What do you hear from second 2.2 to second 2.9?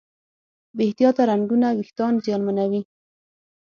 زیانمنوي.